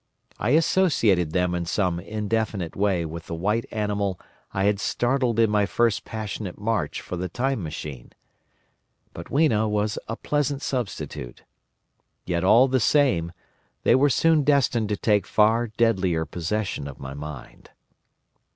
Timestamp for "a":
10.07-10.15